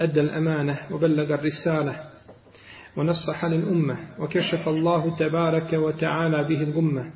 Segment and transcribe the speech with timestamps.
[0.00, 1.96] أدى الأمانة وبلغ الرسالة
[2.96, 7.10] ونصح للأمة وكشف الله تبارك وتعالى به الغمة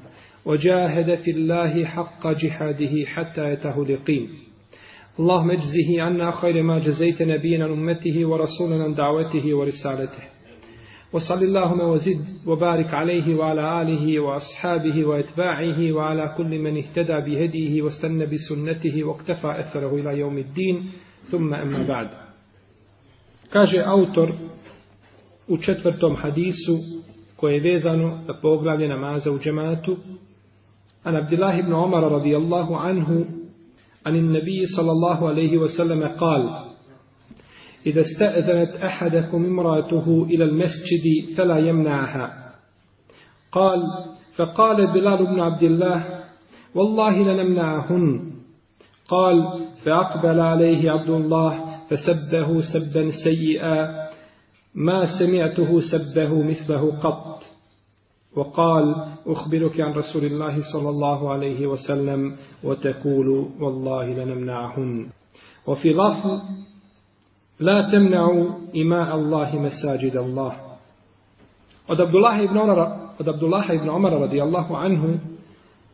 [0.44, 4.28] وجاهد في الله حق جهاده حتى يته اليقين.
[5.18, 10.22] اللهم اجزه عنا خير ما جزيت نبينا أمته ورسولنا دعوته ورسالته.
[11.12, 18.26] وصل اللهم وزد وبارك عليه وعلى آله وأصحابه وأتباعه وعلى كل من اهتدى بهديه واستنى
[18.26, 20.90] بسنته واقتفى أثره إلى يوم الدين.
[21.30, 22.23] ثم أما بعد.
[23.54, 24.32] Kaže autor
[25.48, 26.72] u četvrtom hadisu
[27.36, 29.96] koje je vezano za poglavlje namaza u džematu.
[31.02, 33.24] An Abdullah ibn Umar radijallahu anhu
[34.06, 36.42] عن النبي صلى الله عليه وسلم قال
[37.86, 42.52] إذا استأذنت أحدكم امرأته إلى المسجد فلا يمنعها
[43.52, 43.82] قال
[44.36, 46.04] فقال بلال بن عبد الله
[46.74, 48.32] والله لنمنعهن
[49.08, 49.44] قال
[49.84, 54.08] فأقبل عليه عبد الله فسبه سبا سيئا
[54.74, 57.42] ما سمعته سبه مثله قط.
[58.36, 58.94] وقال
[59.26, 63.28] أخبرك عن رسول الله صلى الله عليه وسلم وتقول
[63.60, 65.06] والله لنمنعهن.
[65.66, 66.40] وفي لفظ
[67.60, 70.52] لا تمنعوا إماء الله مساجد الله.
[71.88, 75.18] Od Abdullah ibn Umara od Abdullah ibn Umara radijallahu anhu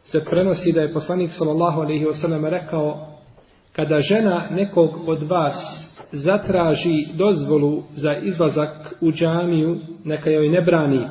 [0.05, 2.07] se prenosi da je poslanik sallallahu alejhi
[2.43, 3.10] ve rekao
[3.81, 5.55] kada žena nekog od vas
[6.13, 11.09] zatraži dozvolu za izlazak u džamiju, neka joj ne brani.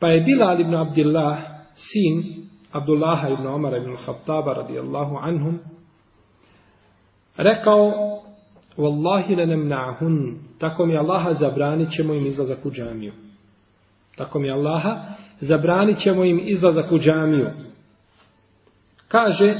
[0.00, 1.38] Pa je Bilal ibn Abdillah,
[1.74, 5.58] sin Abdullaha ibn Omara ibn Khattaba radijallahu anhum,
[7.36, 7.92] rekao,
[8.76, 13.12] Wallahi le nemna'hun, tako mi Allaha zabranit ćemo im izlazak u džamiju.
[14.16, 14.96] Tako mi Allaha
[15.40, 17.46] zabranit ćemo im izlazak u džamiju.
[19.08, 19.54] Kaže,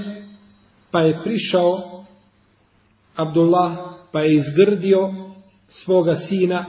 [0.91, 1.73] pa je prišao
[3.17, 3.73] Abdullah,
[4.13, 5.15] pa je izgrdio
[5.69, 6.65] svoga sina.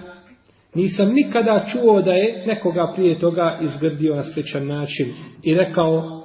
[0.74, 5.08] Nisam nikada čuo da je nekoga prije toga izgrdio na sličan način.
[5.44, 6.24] I rekao,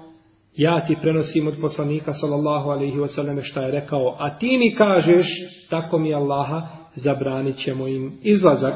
[0.56, 5.26] ja ti prenosim od poslanika sallallahu alaihi wasallam šta je rekao, a ti mi kažeš,
[5.70, 8.74] tako mi Allaha, zabranit ćemo im izlazak.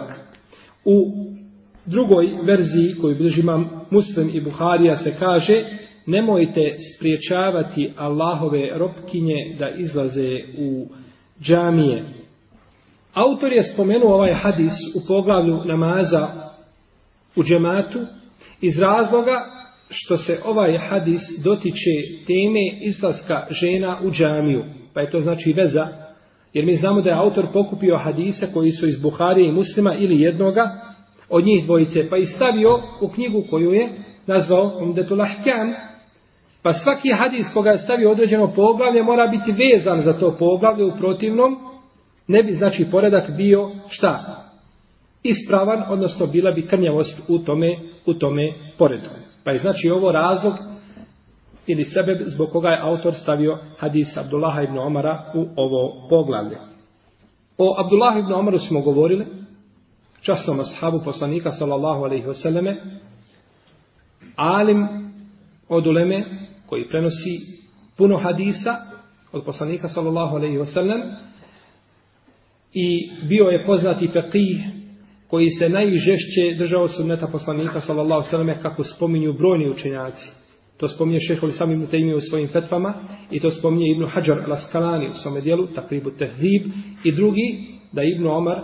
[0.84, 1.12] U
[1.86, 5.64] drugoj verziji koju bilježi imam Muslim i Buharija se kaže,
[6.06, 10.86] nemojte spriječavati Allahove robkinje da izlaze u
[11.42, 12.04] džamije.
[13.14, 16.28] Autor je spomenuo ovaj hadis u poglavlju namaza
[17.36, 17.98] u džematu
[18.60, 19.40] iz razloga
[19.90, 21.94] što se ovaj hadis dotiče
[22.26, 24.64] teme izlaska žena u džamiju.
[24.94, 25.88] Pa je to znači veza,
[26.52, 30.20] jer mi znamo da je autor pokupio hadise koji su iz Buharije i muslima ili
[30.20, 30.70] jednoga
[31.28, 33.88] od njih dvojice, pa i stavio u knjigu koju je
[34.26, 35.74] nazvao Umdetul Ahkam,
[36.66, 40.96] Pa svaki hadis koga je stavio određeno poglavlje mora biti vezan za to poglavlje u
[40.98, 41.56] protivnom.
[42.28, 44.42] Ne bi znači poredak bio šta?
[45.22, 49.08] Ispravan, odnosno bila bi krnjavost u tome, u tome poredu.
[49.44, 50.54] Pa je znači ovo razlog
[51.66, 56.58] ili sebe zbog koga je autor stavio hadis Abdullaha ibn Omara u ovo poglavlje.
[57.58, 59.26] O Abdullah ibn Omaru smo govorili,
[60.20, 62.74] časnom ashabu poslanika sallallahu alaihi wasallame,
[64.36, 64.88] alim
[65.68, 67.38] od uleme, koji prenosi
[67.96, 68.76] puno hadisa
[69.32, 71.00] od poslanika sallallahu alejhi ve sellem
[72.72, 74.76] i bio je poznati faqih
[75.28, 80.30] koji se najžešće držao sunneta poslanika sallallahu alejhi ve kako spominju brojni učenjaci.
[80.76, 82.94] To spominje šejh Islam ibn Taymije u svojim fetvama
[83.30, 86.62] i to spominje Ibn Hajar al-Askalani u svome dijelu, Takribu tehdib
[87.04, 88.58] i drugi da Ibn Omar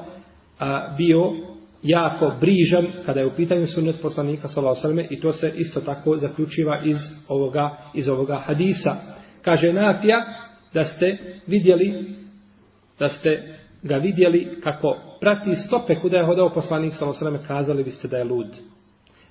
[0.58, 1.51] a, bio
[1.82, 5.80] jako brižan kada je u pitanju sunnet poslanika sallallahu alejhi ve i to se isto
[5.80, 6.96] tako zaključiva iz
[7.28, 8.96] ovoga iz ovoga hadisa.
[9.42, 10.16] Kaže Nafija
[10.74, 12.14] da ste vidjeli
[12.98, 13.42] da ste
[13.82, 18.16] ga vidjeli kako prati stope kuda je hodao poslanik sallallahu alejhi ve kazali biste da
[18.16, 18.46] je lud.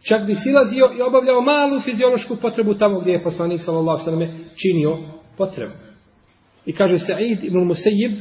[0.08, 4.40] Čak bi silazio i obavljao malu fiziološku potrebu tamo gdje je poslanik sallallahu alejhi ve
[4.56, 4.98] činio
[5.38, 5.74] potrebu.
[6.66, 8.12] I kaže Sa'id ibn Musayyib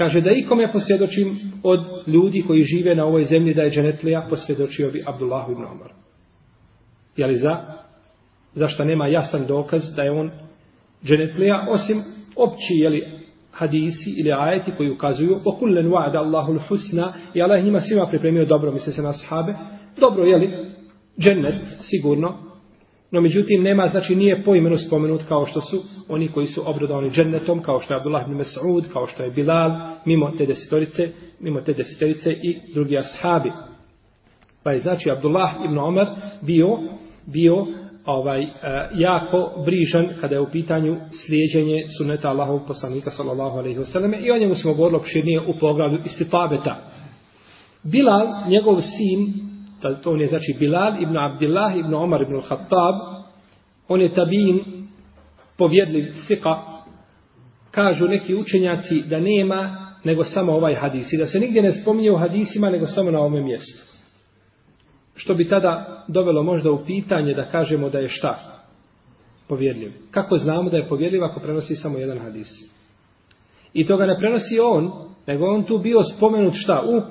[0.00, 1.26] Kaže da ikome posvjedočim
[1.62, 5.92] od ljudi koji žive na ovoj zemlji da je dženetlija, posvjedočio bi Abdullah ibn Omar.
[7.16, 7.56] Je li za?
[8.54, 10.30] Zašto nema jasan dokaz da je on
[11.04, 11.96] dženetlija, osim
[12.36, 13.02] opći, jeli,
[13.52, 18.44] hadisi ili ajeti koji ukazuju o kullen wa'ada Allahul husna i Allah njima svima pripremio
[18.44, 19.54] dobro, misle se na sahabe.
[20.00, 20.70] Dobro, jeli?
[21.18, 22.49] Džennet, sigurno.
[23.10, 27.10] No međutim, nema, znači nije po imenu spomenut kao što su oni koji su obradovani
[27.10, 29.70] džennetom, kao što je Abdullah ibn Mas'ud, kao što je Bilal,
[30.04, 31.08] mimo te desetorice,
[31.40, 33.52] mimo te desetorice i drugi ashabi.
[34.62, 36.06] Pa je znači Abdullah ibn Omar
[36.42, 36.78] bio,
[37.26, 37.66] bio
[38.04, 38.50] ovaj uh,
[38.94, 40.96] jako brižan kada je u pitanju
[41.26, 45.58] slijeđenje suneta Allahovog poslanika sallallahu alejhi ve selleme i o njemu smo govorili opširnije u
[45.60, 46.90] poglavlju istifabeta.
[47.84, 49.49] Bilal, njegov sin,
[49.80, 52.94] to on je znači Bilal ibn Abdullah ibn Omar ibn Khattab,
[53.88, 54.60] on je tabin
[55.58, 56.56] povjedljiv sika,
[57.70, 62.12] kažu neki učenjaci da nema nego samo ovaj hadis i da se nigdje ne spominje
[62.12, 63.90] u hadisima nego samo na ovome mjestu
[65.20, 68.38] što bi tada dovelo možda u pitanje da kažemo da je šta
[69.48, 69.92] povjerljiv.
[70.10, 72.48] Kako znamo da je povjerljiv ako prenosi samo jedan hadis?
[73.72, 74.90] I to ga ne prenosi on,
[75.26, 76.82] nego on tu bio spomenut šta?
[76.86, 77.02] U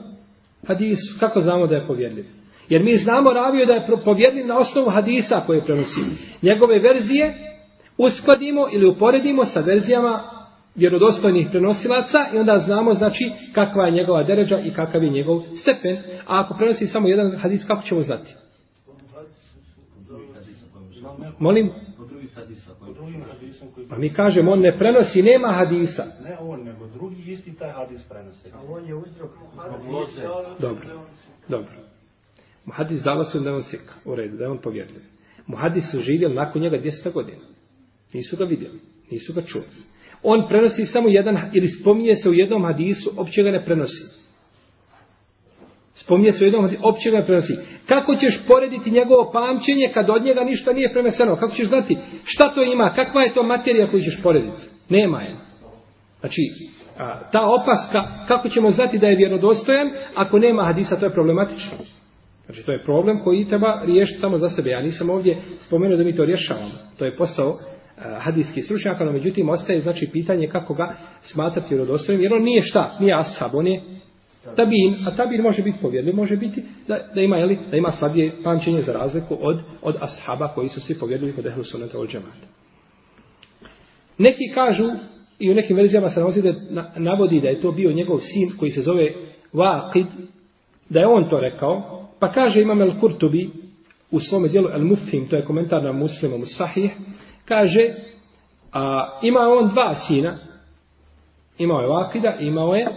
[0.67, 1.19] hadisu.
[1.19, 2.25] Kako znamo da je povjerljiv?
[2.69, 6.01] Jer mi znamo ravio da je povjerljiv na osnovu hadisa koje prenosi.
[6.41, 7.33] Njegove verzije
[7.97, 10.21] uskladimo ili uporedimo sa verzijama
[10.75, 15.97] vjerodostojnih prenosilaca i onda znamo znači kakva je njegova deređa i kakav je njegov stepen.
[16.27, 18.35] A ako prenosi samo jedan hadis, kako ćemo znati?
[21.39, 21.69] Molim?
[23.89, 26.03] Pa mi kažemo, on ne prenosi, nema hadisa.
[26.23, 28.51] Ne on, nego drugi isti taj hadis prenosi.
[28.53, 29.31] A on je uzrok
[30.59, 30.87] Dobro,
[31.47, 31.88] dobro.
[32.69, 35.01] Muhadis dala su da on seka, u redu, da je on povjerljiv.
[35.47, 37.45] Muhadis su živjeli nakon njega 200 godina.
[38.13, 38.79] Nisu ga vidjeli,
[39.11, 39.65] nisu ga čuli
[40.23, 44.03] on prenosi samo jedan, ili spominje se u jednom hadisu, opće ga ne prenosi.
[45.93, 47.53] Spominje se u jednom hadisu, opće ga ne prenosi.
[47.87, 51.35] Kako ćeš porediti njegovo pamćenje kad od njega ništa nije preneseno?
[51.35, 52.93] Kako ćeš znati šta to ima?
[52.95, 54.63] Kakva je to materija koju ćeš porediti?
[54.89, 55.35] Nema je.
[56.19, 56.41] Znači,
[57.31, 61.77] ta opaska, kako ćemo znati da je vjerodostojan, ako nema hadisa, to je problematično.
[62.49, 64.69] Znači, to je problem koji treba riješiti samo za sebe.
[64.69, 66.71] Ja nisam ovdje spomenuo da mi to rješavamo.
[66.97, 67.53] To je posao e,
[67.97, 72.61] hadijskih hadijski stručnjaka, no međutim ostaje znači pitanje kako ga smatrati vjerodostojnim, jer on nije
[72.61, 73.81] šta, nije ashab, on je
[74.55, 78.31] tabin, a tabin može biti povjerljiv, može biti da, da ima jeli, da ima slabije
[78.43, 82.47] pamćenje za razliku od, od ashaba koji su svi povjerljivi kod ehlu sunata od džemata.
[84.17, 84.83] Neki kažu,
[85.39, 86.53] i u nekim verzijama se nalazi da
[86.97, 89.11] navodi da je to bio njegov sin koji se zove
[89.53, 90.05] Waqid,
[90.89, 93.49] da je on to rekao, pa kaže Imam Al-Kurtubi
[94.11, 96.91] u svome dijelu Al-Mufhim, to je komentar na muslimom Sahih,
[97.45, 97.93] kaže,
[98.73, 100.33] a ima on dva sina,
[101.57, 102.87] imao je Vakida, imao je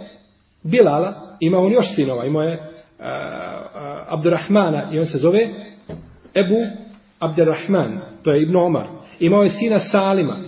[0.63, 2.59] Bilala, imao on još sinova, imao je
[2.99, 5.39] a, a, Abdurrahmana i on se zove
[6.35, 6.83] Ebu
[7.19, 8.87] Abdurrahman, to je Ibn Omar.
[9.19, 10.39] Imao je sina Salima,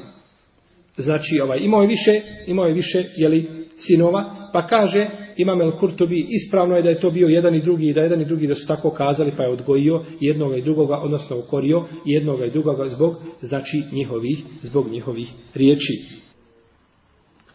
[0.97, 6.27] znači ovaj, imao je više, imao je više, jeli, sinova, pa kaže, Imam El Kurtobi,
[6.29, 8.67] ispravno je da je to bio jedan i drugi, da jedan i drugi da su
[8.67, 13.83] tako kazali, pa je odgojio jednoga i drugoga, odnosno ukorio jednoga i drugoga zbog, znači,
[13.91, 15.93] njihovih, zbog njihovih riječi.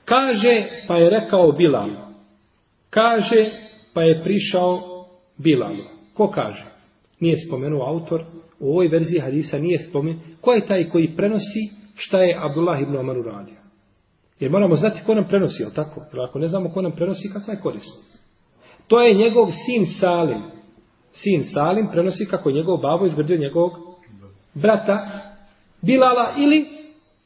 [0.04, 1.90] Kaže, pa je rekao Bilal.
[2.90, 3.44] Kaže,
[3.94, 4.78] pa je prišao
[5.38, 5.76] Bilal.
[6.14, 6.64] Ko kaže?
[7.20, 8.24] Nije spomenuo autor,
[8.58, 10.20] u ovoj verziji hadisa nije spomenuo.
[10.40, 11.62] Ko je taj koji prenosi
[11.94, 13.59] šta je Abdullah ibn Omar uradio?
[14.40, 16.00] Jer moramo znati ko nam prenosi, ali tako?
[16.12, 18.20] Jer ako ne znamo ko nam prenosi, kakva je korist?
[18.88, 20.42] To je njegov sin Salim.
[21.12, 23.72] Sin Salim prenosi kako je njegov babo izgradio njegovog
[24.54, 25.06] brata
[25.82, 26.66] Bilala ili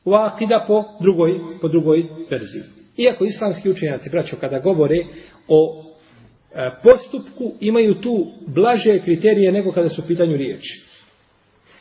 [0.05, 2.63] Vakida po drugoj, po drugoj verziji.
[2.97, 4.97] Iako islamski učenjaci, braćo, kada govore
[5.49, 5.85] o
[6.55, 10.85] e, postupku, imaju tu blaže kriterije nego kada su u pitanju riječi.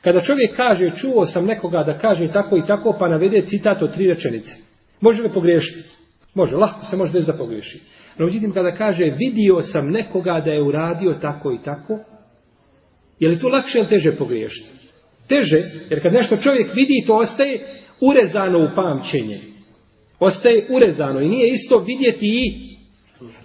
[0.01, 3.93] Kada čovjek kaže, čuo sam nekoga da kaže tako i tako, pa navede citat od
[3.93, 4.62] tri rečenice.
[5.03, 5.89] Može li pogriješiti?
[6.33, 7.79] Može, lahko se može desiti da pogriješi.
[8.17, 11.99] No, međutim, kada kaže, vidio sam nekoga da je uradio tako i tako,
[13.19, 14.69] je li to lakše ili teže pogriješiti?
[15.27, 19.39] Teže, jer kad nešto čovjek vidi, to ostaje urezano u pamćenje.
[20.19, 22.73] Ostaje urezano i nije isto vidjeti i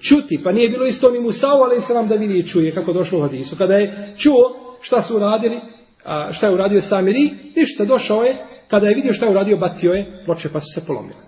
[0.00, 0.40] čuti.
[0.44, 3.18] Pa nije bilo isto ni Musao, ali se vam da vidi i čuje kako došlo
[3.18, 3.56] u hadisu.
[3.56, 4.44] Kada je čuo
[4.80, 5.60] šta su uradili,
[6.04, 8.36] a šta je uradio Samiri, ništa, došao je,
[8.68, 11.27] kada je vidio šta je uradio, bacio je, ploče pa su se polomile.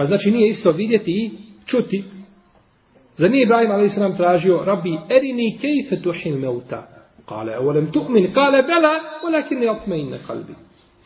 [0.00, 1.30] Pa znači nije isto vidjeti i
[1.66, 2.04] čuti.
[3.16, 4.16] Za nije Ibrahim a.s.
[4.16, 6.88] tražio, rabbi, erini kejfe tuhil meuta.
[7.28, 10.54] Kale, volem tu'min, kale, bela, volakin ne opme kalbi.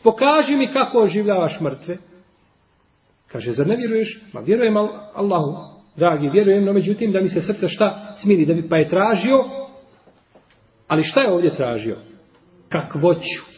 [0.03, 1.97] Pokaži mi kako oživljavaš mrtve.
[3.31, 4.21] Kaže, zar ne vjeruješ?
[4.33, 4.77] Ma vjerujem
[5.13, 5.55] Allahu,
[5.95, 9.43] dragi, vjerujem, no međutim da mi se srce šta smiri, da bi pa je tražio,
[10.87, 11.97] ali šta je ovdje tražio?
[12.69, 13.54] Kakvoću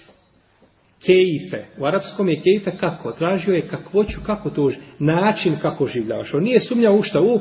[1.06, 1.66] kejfe.
[1.80, 3.12] U arapskom je kejfe kako?
[3.12, 6.34] Tražio je kakvoću, kako to način kako življavaš.
[6.34, 7.40] On nije sumnjao u šta u,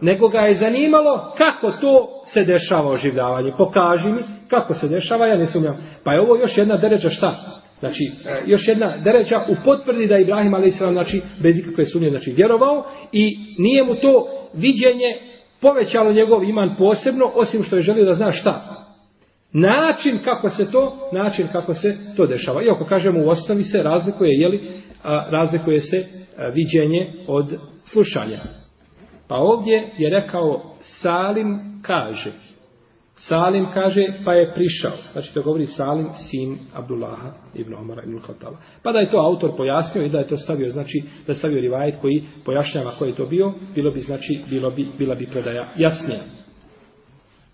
[0.00, 3.52] nego ga je zanimalo kako to se dešava oživljavanje.
[3.58, 5.74] Pokaži mi kako se dešava, ja ne sumnjam.
[6.04, 7.34] Pa je ovo još jedna deređa šta?
[7.80, 10.78] Znači, e, još jedna deređa u potvrdi da je Ibrahim a.s.
[10.78, 15.16] znači, bez ikakve sumnje, znači, vjerovao i nije mu to viđenje
[15.60, 18.79] povećalo njegov iman posebno, osim što je želio da zna šta.
[19.52, 22.62] Način kako se to, način kako se to dešava.
[22.62, 26.04] Iako kažemo u osnovi se razlikuje, jeli, a, razlikuje se
[26.38, 28.38] a, viđenje od slušanja.
[29.28, 32.30] Pa ovdje je rekao Salim kaže.
[33.14, 34.92] Salim kaže pa je prišao.
[35.12, 38.56] Znači to govori Salim sin Abdullaha ibn Omara ibn Khattaba.
[38.82, 41.60] Pa da je to autor pojasnio i da je to stavio, znači da je stavio
[41.60, 45.68] rivajet koji pojašnjava ko je to bio, bilo bi znači bilo bi bila bi predaja
[45.76, 46.39] jasnija.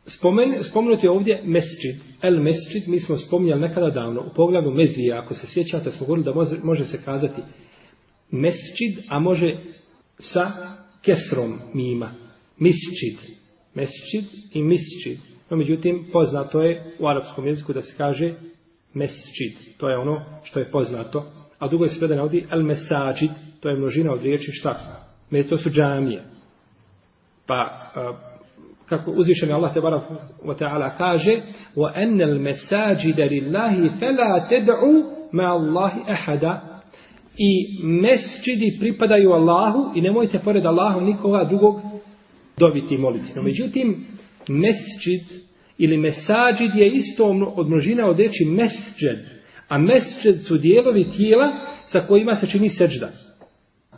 [0.06, 5.34] Spomen, spomenuti ovdje mesčid, el mesčid, mi smo spominjali nekada davno, u pogledu mezija, ako
[5.34, 7.42] se sjećate, smo govorili da može, može se kazati
[8.30, 9.56] mesčid, a može
[10.18, 10.50] sa
[11.02, 12.14] kesrom mima.
[12.58, 13.36] Misčid.
[13.74, 15.18] Mesčid i misčid.
[15.50, 18.34] No, međutim, poznato je u arapskom jeziku da se kaže
[18.94, 19.76] mesčid.
[19.76, 21.32] To je ono što je poznato.
[21.58, 23.30] A drugo je se predan ovdje el mesađid.
[23.60, 25.02] To je množina od riječi šta?
[25.48, 26.24] To su džamije.
[27.46, 27.90] Pa,
[28.88, 30.02] kako uzvišeni Allah te barak
[30.44, 31.42] wa ta'ala kaže
[31.76, 36.82] wa anna al masajida lillahi fala tad'u ma Allahi ahada
[37.38, 41.80] i mesdžidi pripadaju Allahu i nemojte pored Allaha nikoga drugog
[42.58, 43.32] dobiti i moliti.
[43.36, 44.06] No, međutim,
[44.48, 45.42] mesdžid
[45.78, 47.24] ili mesađid je isto
[47.56, 49.18] od množina od reči mesđed.
[49.68, 51.52] A mesđed su dijelovi tijela
[51.84, 53.08] sa kojima se čini seđda.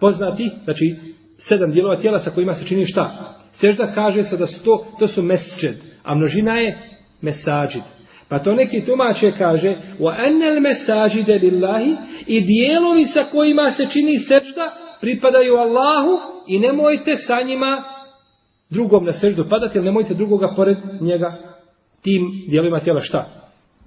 [0.00, 0.96] Poznati, znači,
[1.38, 3.34] sedam dijelova tijela sa kojima se čini šta?
[3.60, 5.74] Sežda kaže se da su to, to su mesčed,
[6.04, 6.78] a množina je
[7.20, 7.82] mesađid.
[8.28, 11.96] Pa to neki tumače kaže wa anal masajide lillahi
[12.26, 17.82] i dijelovi sa kojima se čini sežda pripadaju Allahu i nemojte sa njima
[18.70, 21.36] drugom na seždu padati, ili nemojte drugoga pored njega
[22.02, 23.26] tim dijelovima tijela šta?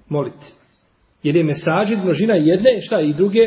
[0.08, 0.46] Moliti.
[1.22, 3.40] Jer je mesađid množina jedne šta i druge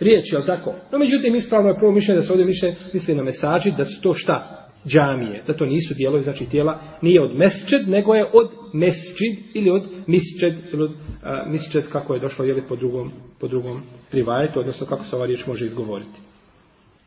[0.00, 0.74] riječi, je tako?
[0.92, 4.02] No međutim, ispravno je prvo mišljenje da se ovdje mišljenje misli na mesađid, da su
[4.02, 4.61] to šta?
[4.86, 9.70] Džamije, da to nisu dijelovi, znači tijela, nije od mesčed, nego je od mesčid ili
[9.70, 14.60] od misčed, ili od a, misčed kako je došlo jeli, po drugom, po drugom privajetu,
[14.60, 16.18] odnosno kako se ova riječ može izgovoriti.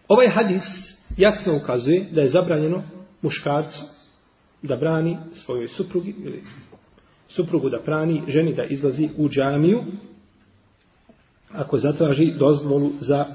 [0.07, 0.63] Ovaj hadis
[1.17, 2.83] jasno ukazuje da je zabranjeno
[3.21, 3.81] muškarcu
[4.61, 6.43] da brani svojoj suprugi ili
[7.27, 9.83] suprugu da prani ženi da izlazi u džamiju
[11.51, 13.25] ako zatraži dozvolu za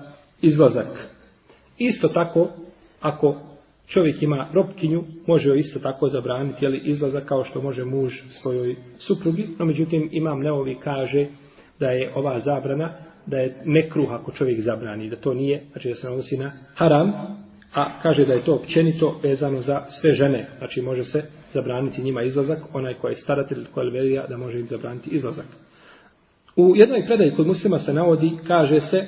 [0.42, 1.11] izlazak.
[1.78, 2.49] Isto tako,
[3.00, 3.50] ako
[3.90, 8.76] čovjek ima robkinju, može joj isto tako zabraniti jeli, izlazak kao što može muž svojoj
[8.99, 11.26] suprugi, no međutim imam neovi kaže
[11.80, 12.92] da je ova zabrana,
[13.26, 17.12] da je nekruh ako čovjek zabrani, da to nije, znači da se odnosi na haram,
[17.75, 22.23] a kaže da je to općenito vezano za sve žene, znači može se zabraniti njima
[22.23, 25.47] izlazak, onaj koji je staratelj, ko je velija, da može im zabraniti izlazak.
[26.56, 29.06] U jednoj predaji kod muslima se navodi, kaže se,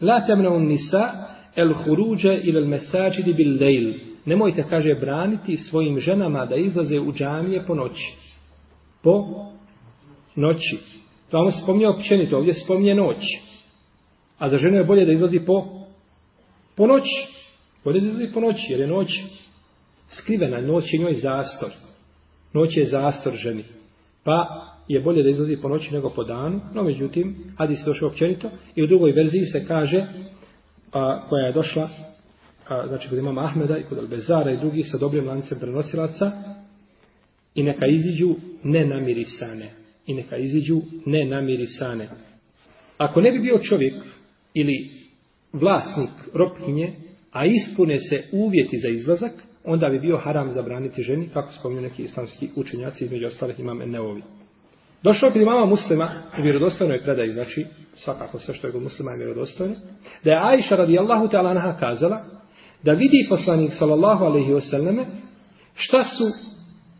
[0.00, 3.94] La temna un nisa el huruđe ili el mesađidi bil lejl.
[4.24, 8.14] Nemojte, kaže, braniti svojim ženama da izlaze u džamije po noći.
[9.02, 9.24] Po
[10.36, 10.78] noći.
[11.30, 13.22] To vam se spominje općenito, ovdje se spominje noć.
[14.38, 15.64] A za ženu je bolje da izlazi po,
[16.76, 17.26] po noći.
[17.84, 19.20] Bolje da izlazi po noći, jer je noć
[20.08, 21.70] skrivena, noć je njoj zastor.
[22.52, 23.64] Noć je zastor ženi.
[24.24, 24.46] Pa
[24.88, 28.50] je bolje da izlazi po noći nego po danu, no međutim, hadis je došao općenito
[28.74, 30.06] i u drugoj verziji se kaže
[30.92, 31.88] a, koja je došla
[32.68, 36.32] a, znači kod imama Ahmeda i kod Albezara i drugih sa dobrim lancem prenosilaca
[37.54, 39.70] i neka iziđu nenamirisane.
[40.06, 42.08] I neka iziđu nenamirisane.
[42.98, 43.94] Ako ne bi bio čovjek
[44.54, 44.90] ili
[45.52, 46.94] vlasnik ropkinje
[47.32, 49.32] a ispune se uvjeti za izlazak
[49.64, 54.22] onda bi bio haram zabraniti ženi kako spominju neki islamski učenjaci između ostalih imam Enneovi
[55.02, 59.16] Došao kod imama muslima, u vjerodostojnoj predaji, znači, svakako sve što je kod muslima je
[59.16, 59.74] vjerodostojno,
[60.24, 62.24] da je Aisha radijallahu ta'ala anha kazala,
[62.82, 65.04] da vidi poslanik sallallahu alaihi wasallame,
[65.74, 66.24] šta su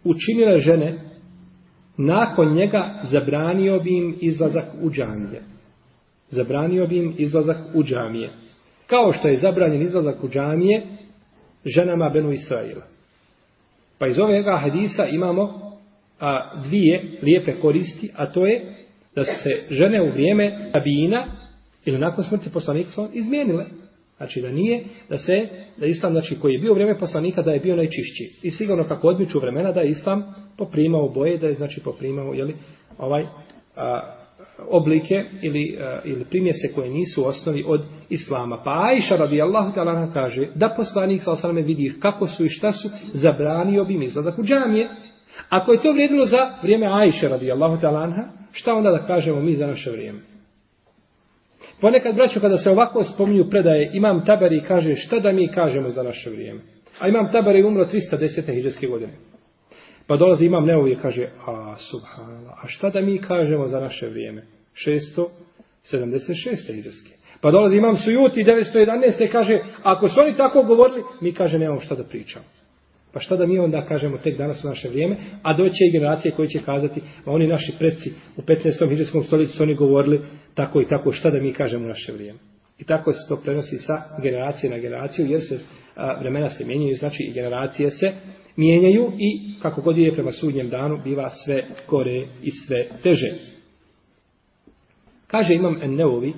[0.04, 0.94] učinile žene,
[1.96, 5.42] nakon njega zabranio bi im izlazak u džamije.
[6.30, 8.30] Zabranio bi im izlazak u džamije.
[8.86, 10.86] Kao što je zabranjen izlazak u džamije
[11.64, 12.82] ženama Benu Israila.
[13.98, 15.71] Pa iz ovega hadisa imamo
[16.22, 18.74] a, dvije lijepe koristi, a to je
[19.14, 21.24] da se žene u vrijeme tabina
[21.84, 23.64] ili nakon smrti poslanika izmijenile.
[24.16, 27.50] Znači da nije, da se, da islam, znači koji je bio u vrijeme poslanika, da
[27.50, 28.30] je bio najčišći.
[28.42, 30.22] I sigurno kako odmiču vremena, da je islam
[30.58, 32.54] poprimao boje, da je znači poprimao, jeli,
[32.98, 33.26] ovaj,
[33.76, 34.00] a,
[34.68, 38.62] oblike ili, a, ili primjese koje nisu u osnovi od islama.
[38.64, 42.88] Pa Aisha radijallahu ta'ala kaže da poslanik sa osaname vidi kako su i šta su,
[43.14, 44.88] zabranio bi mi izlazak u džamije.
[45.48, 48.22] Ako je to vrijedilo za vrijeme Ajše radijallahu ta'ala anha,
[48.52, 50.18] šta onda da kažemo mi za naše vrijeme?
[51.80, 55.88] Ponekad, braćo, kada se ovako spominju predaje, imam tabari i kaže šta da mi kažemo
[55.88, 56.60] za naše vrijeme.
[56.98, 58.54] A imam tabari umro 310.
[58.54, 59.12] hiđarske godine.
[60.06, 64.06] Pa dolazi imam neovi i kaže, a subhanallah, a šta da mi kažemo za naše
[64.06, 64.42] vrijeme?
[64.86, 66.74] 676.
[66.74, 67.10] hiđarske.
[67.40, 69.24] Pa dolazi imam sujuti 911.
[69.24, 72.44] i kaže, ako su oni tako govorili, mi kaže, nemamo šta da pričamo.
[73.12, 76.32] Pa šta da mi onda kažemo tek danas u naše vrijeme, a doće i generacije
[76.32, 78.88] koji će kazati, a oni naši predci u 15.
[78.88, 80.20] hiđarskom stoljeću su oni govorili
[80.54, 82.38] tako i tako, šta da mi kažemo u naše vrijeme.
[82.78, 85.58] I tako se to prenosi sa generacije na generaciju, jer se
[85.96, 88.12] a, vremena se mijenjaju, znači i generacije se
[88.56, 93.30] mijenjaju i kako god je prema sudnjem danu, biva sve gore i sve teže.
[95.26, 96.32] Kaže imam Enneovi,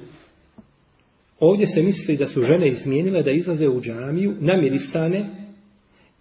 [1.40, 5.44] ovdje se misli da su žene izmijenile da izlaze u džamiju namirisane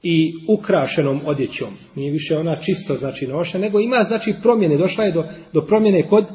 [0.03, 1.74] i ukrašenom odjećom.
[1.95, 6.07] Nije više ona čisto znači noša, nego ima znači promjene, došla je do, do promjene
[6.07, 6.25] kod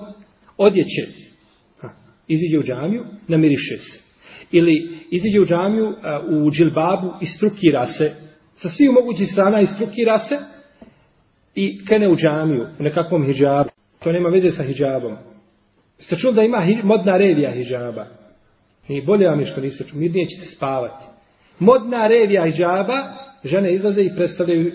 [0.56, 1.06] odjeće.
[1.80, 1.88] Ha.
[2.28, 3.98] Iziđe u džamiju, namiriše se.
[4.52, 8.12] Ili iziđe u džamiju a, u džilbabu i strukira se
[8.54, 10.38] sa svih mogućih strana i strukira se
[11.54, 13.70] i krene u džamiju u nekakvom hijabu.
[13.98, 15.16] To nema veze sa hijabom.
[15.98, 18.06] Ste čuli da ima modna revija hijaba?
[18.88, 21.04] I bolje vam je što niste čuli, mirnije ćete spavati.
[21.58, 24.71] Modna revija hijaba, žene izlaze i predstavljaju,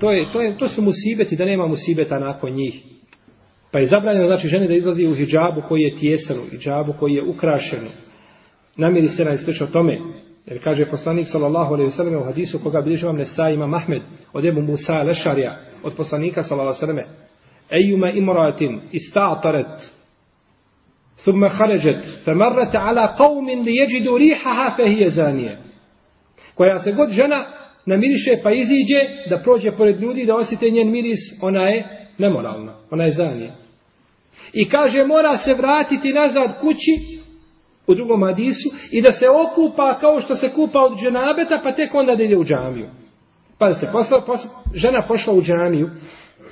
[0.00, 2.82] to, je, to, je, to su musibeti, da nema musibeta nakon njih.
[3.72, 7.14] Pa je zabranjeno, znači, žene da izlazi u hijabu koji je tjesan, u hijabu koji
[7.14, 7.88] je ukrašen.
[8.76, 9.30] Namiri se na
[9.62, 9.98] o tome.
[10.46, 14.02] Jer kaže poslanik sallallahu alejhi ve sellem u hadisu koga bliže vam Nesa ima Mahmed
[14.32, 17.16] od Ebu Musa Lešarija od poslanika sallallahu alejhi ve sellem
[17.70, 19.96] Ejuma imratin ista'tarat
[21.24, 25.58] ثم خرجت فمرت على قوم ليجدوا ريحها فهي زانيه
[26.54, 27.46] koja se god žena
[27.85, 33.03] namiriše pa iziđe da prođe pored ljudi da osjete njen miris ona je nemoralna ona
[33.03, 33.51] je zanija.
[34.53, 37.21] i kaže mora se vratiti nazad kući
[37.87, 41.95] u drugom hadisu i da se okupa kao što se kupa od dženabeta pa tek
[41.95, 42.89] onda da ide u džamiju.
[43.57, 45.89] Pazite, posla, posla, žena pošla u džamiju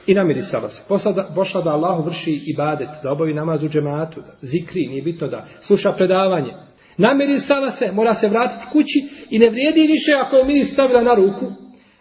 [0.08, 0.84] i namirisala se.
[0.88, 5.02] Posla da, pošla da Allahu vrši ibadet, da obavi namaz u džematu, da zikri, nije
[5.02, 6.54] bitno da sluša predavanje.
[7.00, 11.14] Namirisala se, mora se vratiti kući i ne vrijedi više ako je miris stavila na
[11.14, 11.46] ruku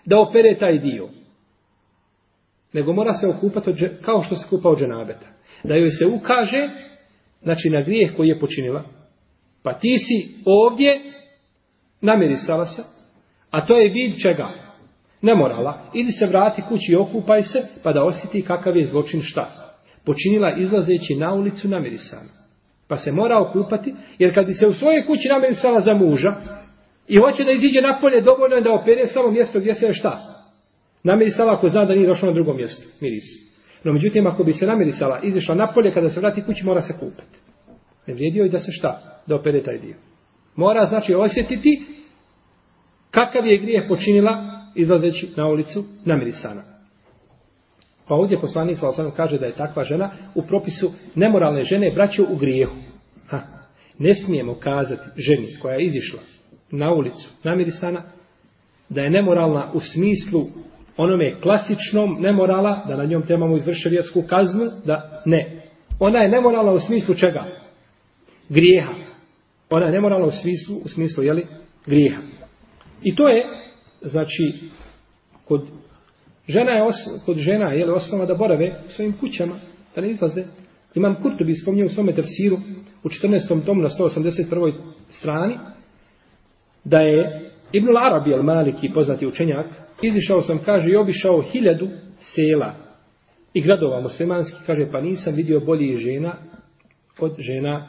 [0.05, 1.09] da opere taj dio.
[2.73, 5.27] Nego mora se okupati od, kao što se kupa od dženabeta.
[5.65, 6.69] Da joj se ukaže,
[7.43, 8.83] znači na grijeh koji je počinila,
[9.63, 11.01] Pa ti si ovdje
[12.01, 12.83] namirisala se,
[13.51, 14.49] a to je vid čega?
[15.23, 15.91] Nemorala.
[15.95, 19.75] Idi se vrati kući i okupaj se, pa da osjeti kakav je zločin šta.
[20.05, 22.39] Počinila izlazeći na ulicu namirisana.
[22.88, 26.35] Pa se mora okupati, jer kad bi se u svojoj kući namirisala za muža,
[27.09, 30.18] i hoće da iziđe napolje, dovoljno je da opere samo mjesto gdje se je šta?
[31.03, 33.24] Namirisala ako zna da nije došla na drugo mjesto, miris.
[33.85, 37.38] No međutim, ako bi se namirisala, izišla napolje, kada se vrati kući, mora se kupati.
[38.07, 39.18] Ne vrijedio i da se šta?
[39.29, 39.94] da opere taj dio.
[40.57, 41.87] Mora znači osjetiti
[43.11, 44.38] kakav je grijeh počinila
[44.74, 46.62] izlazeći na ulicu namirisana.
[48.09, 52.37] Pa ovdje poslanik sa kaže da je takva žena u propisu nemoralne žene braću u
[52.37, 52.77] grijehu.
[53.27, 53.40] Ha.
[53.99, 56.21] Ne smijemo kazati ženi koja je izišla
[56.71, 58.03] na ulicu namirisana
[58.88, 60.40] da je nemoralna u smislu
[60.99, 63.97] onome klasičnom nemorala, da na njom trebamo izvršiti
[64.29, 65.62] kaznu, da ne.
[65.99, 67.44] Ona je nemoralna u smislu čega?
[68.49, 68.92] Grijeha.
[69.71, 71.47] Ona je nemoralna u smislu, u smislu, jeli,
[71.87, 72.23] grijeha.
[73.03, 73.44] I to je,
[74.03, 74.55] znači,
[75.44, 75.68] kod
[76.49, 76.95] žena je, os,
[77.27, 79.57] kod žena je osnova da borave u svojim kućama,
[79.95, 80.45] da ne izlaze.
[80.95, 82.57] Imam Kurtubi spomnio u svome tefsiru
[83.05, 83.67] u 14.
[83.67, 84.73] tomu na 181.
[85.09, 85.59] strani
[86.85, 89.67] da je Ibn Arabi al-Maliki, poznati učenjak,
[90.03, 92.75] izišao sam, kaže, i obišao hiljadu sela
[93.55, 96.35] i gradova muslimanski, kaže, pa nisam vidio boljih žena
[97.21, 97.89] od žena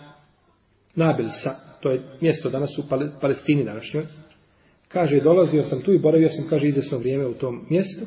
[0.95, 2.83] Nabilsa, to je mjesto danas u
[3.21, 4.05] Palestini današnjoj,
[4.87, 8.05] kaže, dolazio sam tu i boravio sam, kaže, izvesno vrijeme u tom mjestu,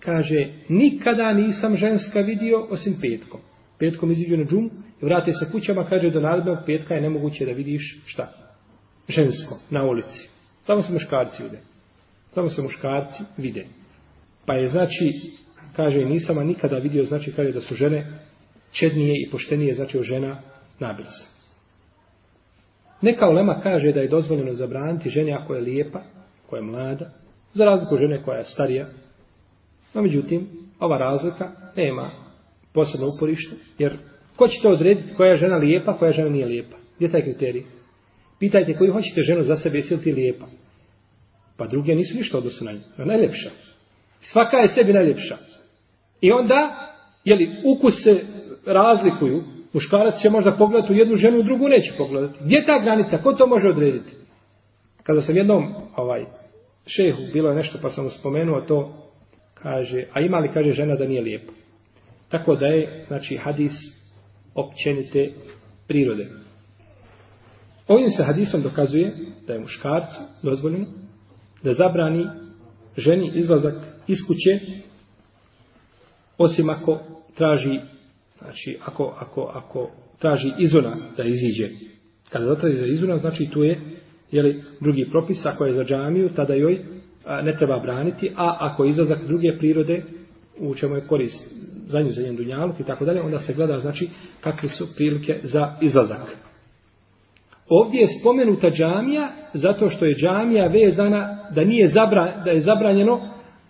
[0.00, 3.40] kaže, nikada nisam ženska vidio osim petkom.
[3.78, 4.70] Petkom iziđu na džumu
[5.02, 8.32] i vrate se kućama, kaže, do narednog petka je nemoguće da vidiš šta?
[9.08, 10.28] Žensko, na ulici.
[10.62, 11.58] Samo se muškarci vide.
[12.30, 13.66] Samo se muškarci vide.
[14.46, 15.12] Pa je, znači,
[15.76, 18.04] kaže, nisam nikada vidio, znači, kaže, da su žene
[18.72, 20.36] čednije i poštenije, znači, od žena
[20.78, 21.38] nabilsa.
[23.02, 26.02] Neka ulema kaže da je dozvoljeno zabraniti ženi ako je lijepa,
[26.46, 27.10] koja je mlada,
[27.52, 28.86] za razliku žene koja je starija.
[29.94, 30.48] No, međutim,
[30.78, 32.10] ova razlika nema
[32.72, 33.98] posebno uporište, jer
[34.38, 36.76] Ko će to odrediti koja je žena lijepa, koja žena nije lijepa?
[36.96, 37.62] Gdje je taj kriterij?
[38.38, 40.46] Pitajte koju hoćete ženu za sebe, jesi li ti lijepa?
[41.56, 42.80] Pa druge nisu ništa odnosu na nju.
[42.98, 43.50] Je najljepša.
[44.20, 45.36] Svaka je sebi najljepša.
[46.20, 46.88] I onda,
[47.24, 48.20] jeli, ukus se
[48.66, 49.44] razlikuju.
[49.72, 52.38] Muškarac će možda pogledati u jednu ženu, u drugu neće pogledati.
[52.44, 53.18] Gdje je ta granica?
[53.18, 54.12] Ko to može odrediti?
[55.02, 56.24] Kada sam jednom, ovaj,
[56.86, 59.07] šehu, bilo je nešto pa sam mu spomenuo to,
[59.62, 61.52] kaže, a ima li, kaže, žena da nije lijepa?
[62.28, 63.72] Tako da je, znači, hadis
[64.54, 65.32] općenite
[65.88, 66.28] prirode.
[67.88, 69.12] Ovim se hadisom dokazuje
[69.46, 70.86] da je muškarcu dozvoljeno
[71.62, 72.26] da zabrani
[72.96, 73.74] ženi izlazak
[74.06, 74.60] iz kuće
[76.38, 76.98] osim ako
[77.36, 77.80] traži
[78.38, 81.68] znači ako, ako, ako traži izvona da iziđe.
[82.30, 83.80] Kada zatraži za izvona, znači tu je
[84.30, 86.84] jeli, drugi propis, ako je za džamiju, tada joj
[87.42, 90.02] ne treba braniti, a ako je izlazak druge prirode,
[90.60, 93.78] u čemu je korist za nju, za njen dunjaluk i tako dalje, onda se gleda,
[93.78, 94.08] znači,
[94.40, 96.36] kakve su prilike za izlazak.
[97.68, 103.20] Ovdje je spomenuta džamija, zato što je džamija vezana da nije zabra, da je zabranjeno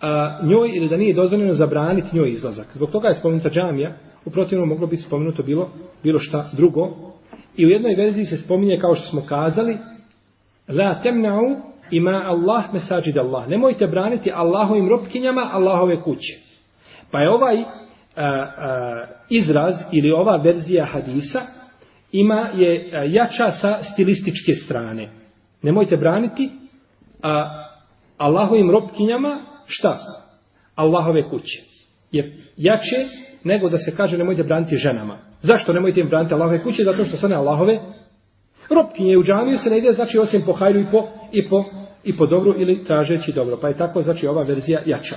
[0.01, 2.67] a, njoj ili da nije dozvoljeno zabraniti njoj izlazak.
[2.75, 5.71] Zbog toga je spomenuta džamija, u protivnom moglo bi spomenuto bilo,
[6.03, 6.97] bilo šta drugo.
[7.57, 9.79] I u jednoj verziji se spominje, kao što smo kazali,
[10.69, 13.49] La temna'u ima Allah mesađid Allah.
[13.49, 16.39] Nemojte braniti Allahovim robkinjama Allahove kuće.
[17.11, 17.67] Pa je ovaj a,
[18.17, 21.41] a, izraz ili ova verzija hadisa
[22.13, 25.11] ima je a, jača sa stilističke strane.
[25.63, 26.51] Nemojte braniti
[27.23, 27.65] a,
[28.19, 29.99] Allahovim robkinjama šta?
[30.75, 31.63] Allahove kuće.
[32.13, 33.05] Je jače
[33.45, 35.19] nego da se kaže nemojte braniti ženama.
[35.41, 36.85] Zašto nemojte im braniti Allahove kuće?
[36.85, 37.81] Zato što su ne Allahove
[38.71, 41.65] robkinje u džamiju se ne ide znači osim po hajru i po, i po,
[42.05, 43.59] i po dobru ili tražeći dobro.
[43.61, 45.17] Pa je tako znači ova verzija jača.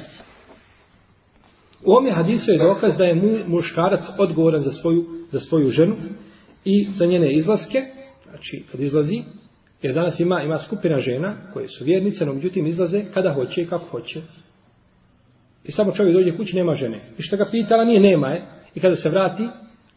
[1.86, 5.96] U ovom hadisu je dokaz da je mu, muškarac odgovoran za svoju, za svoju ženu
[6.66, 7.82] i za njene izlaske,
[8.30, 9.22] znači kad izlazi,
[9.82, 13.68] jer danas ima, ima skupina žena koje su vjernice, no međutim izlaze kada hoće i
[13.68, 14.22] kako hoće.
[15.64, 17.00] I samo čovjek dođe kući, nema žene.
[17.18, 18.46] I što ga pitala, nije, nema je.
[18.76, 19.44] I kada se vrati,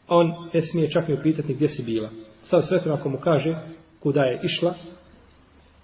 [0.09, 2.09] on ne smije čak ni upitati gdje si bila.
[2.43, 3.57] Sad sretno ako mu kaže
[4.01, 4.75] kuda je išla,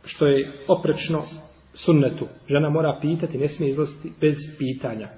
[0.05, 1.23] što je oprečno
[1.75, 2.27] sunnetu.
[2.49, 5.09] Žena mora pitati, ne smije izlaziti bez pitanja.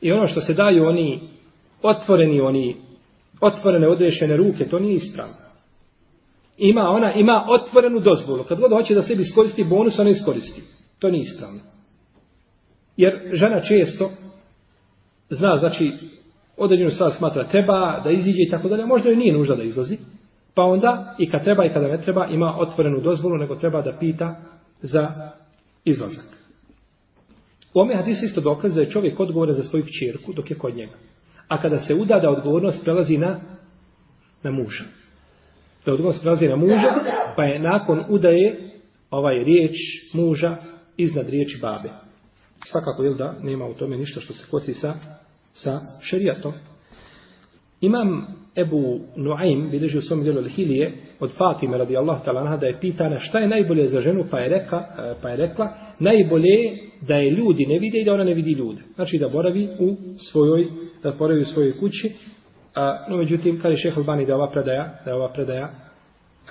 [0.00, 1.28] I ono što se daju oni
[1.82, 2.76] otvoreni, oni
[3.40, 5.34] otvorene odrešene ruke, to nije ispravno.
[6.58, 8.44] Ima ona, ima otvorenu dozvolu.
[8.44, 10.62] Kad god hoće da sebi iskoristi bonus, ona iskoristi.
[10.98, 11.60] To nije ispravno.
[12.96, 14.10] Jer žena često
[15.30, 15.92] zna, znači,
[16.56, 19.96] određenu stvar smatra treba da iziđe i tako dalje, možda joj nije nužda da izlazi.
[20.56, 23.98] Pa onda, i kad treba i kada ne treba, ima otvorenu dozvolu, nego treba da
[23.98, 24.36] pita
[24.82, 25.30] za
[25.84, 26.24] izlazak.
[27.74, 30.76] U ome hadisu isto dokaz da je čovjek odgovoran za svoju kćerku dok je kod
[30.76, 30.92] njega.
[31.48, 33.40] A kada se uda da odgovornost prelazi na,
[34.42, 34.84] na muža.
[35.86, 36.92] Da odgovornost prelazi na muža,
[37.36, 38.70] pa je nakon udaje
[39.10, 39.76] ovaj riječ
[40.14, 40.56] muža
[40.96, 41.88] iznad riječi babe.
[42.66, 44.94] Svakako je da nema u tome ništa što se kosi sa,
[45.52, 46.52] sa šerijatom.
[47.80, 48.26] Imam
[48.57, 53.39] Ebu Nuaym bilježi u svom dijelu Hilije od Fatime radijallahu ta'ala da je pitana šta
[53.39, 54.83] je najbolje za ženu pa je, reka,
[55.21, 58.81] pa je rekla najbolje da je ljudi ne vide i da ona ne vidi ljude.
[58.95, 59.95] Znači da boravi u
[60.31, 60.67] svojoj,
[61.03, 62.13] da boravi u svojoj kući.
[62.75, 65.69] A, no međutim, kaže šeha Albani da ova predaja, da ova predaja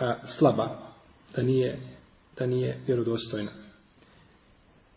[0.01, 0.69] a, slaba,
[1.37, 1.77] da nije,
[2.39, 3.51] da nije vjerodostojna.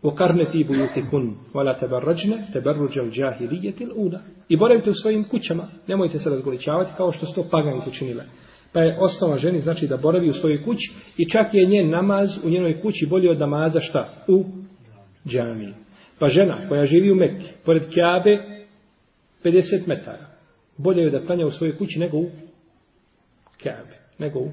[0.04, 1.24] وَقَرْنَ فِي بُيُوتِكُنْ
[1.56, 7.27] وَلَا تَبَرَّجْنَ تَبَرُّجَ الْجَاهِلِيَّةِ الْأُولَى I boravite u svojim kućama, nemojte se razgoličavati kao što
[7.27, 8.25] su to paganke činile.
[8.73, 12.29] Pa je osnova ženi znači da boravi u svojoj kući i čak je njen namaz
[12.45, 14.09] u njenoj kući bolji od namaza šta?
[14.29, 14.45] U
[15.27, 15.75] džamiji.
[16.19, 18.39] Pa žena koja živi u Mekke, pored Kjabe,
[19.45, 20.27] 50 metara,
[20.77, 22.31] bolje je da planja u svojoj kući nego u
[23.63, 24.51] Kjabe, nego u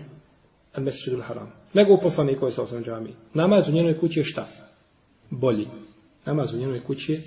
[0.75, 3.13] Al-Mesjidul Haram, nego u poslanikove sa osam džamiji.
[3.33, 4.47] Namaz u njenoj kući je šta?
[5.29, 5.67] Bolji.
[6.25, 7.23] Namaz u njenoj kući je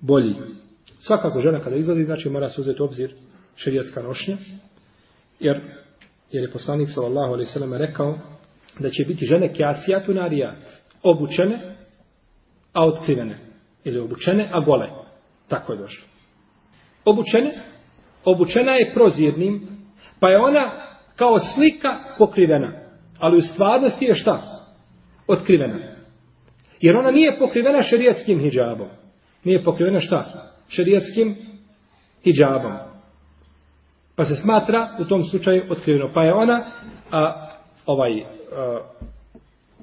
[0.00, 0.34] bolji.
[0.98, 3.14] Svakako žena kada izlazi, znači mora se uzeti obzir
[3.56, 4.36] šerijatska nošnja,
[5.40, 5.60] jer,
[6.30, 8.18] jer je poslanik sallallahu alaihi sallam rekao
[8.78, 10.56] da će biti žene kjasijatu narijat,
[11.02, 11.58] obučene,
[12.72, 13.38] a otkrivene.
[13.84, 14.88] Ili obučene, a gole.
[15.48, 16.06] Tako je došlo.
[17.04, 17.52] Obučene,
[18.24, 19.68] obučena je prozirnim,
[20.20, 20.70] pa je ona
[21.16, 22.72] kao slika pokrivena.
[23.18, 24.40] Ali u stvarnosti je šta?
[25.26, 25.78] Otkrivena.
[26.80, 28.88] Jer ona nije pokrivena šerijatskim hijabom.
[29.44, 30.49] Nije pokrivena šta?
[30.70, 31.34] Šerijatskim
[32.24, 32.72] hijabom.
[34.16, 36.10] Pa se smatra u tom slučaju otkriveno.
[36.14, 36.64] Pa je ona
[37.10, 37.48] a,
[37.86, 38.80] ovaj a,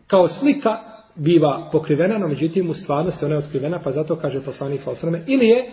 [0.08, 0.78] kao slika
[1.16, 4.92] biva pokrivena, no međutim u stvarnosti ona je otkrivena, pa zato kaže poslanik sa
[5.28, 5.72] ili je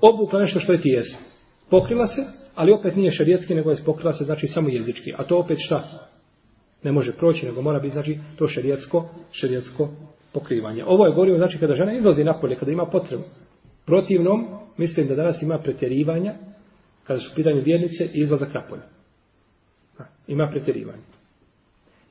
[0.00, 1.18] obukla nešto što je tijesno.
[1.70, 2.20] Pokrila se,
[2.54, 5.12] ali opet nije šerijetski, nego je pokrila se znači samo jezički.
[5.18, 5.82] A to opet šta?
[6.82, 9.88] Ne može proći, nego mora biti znači to šerijetsko, šerijetsko
[10.32, 10.84] pokrivanje.
[10.86, 13.22] Ovo je govorio znači kada žena izlazi napolje, kada ima potrebu.
[13.86, 16.34] Protivnom, mislim da danas ima pretjerivanja,
[17.04, 18.82] kada su pitanje vjernice, izlazak napolje.
[20.26, 21.02] Ima pretjerivanje.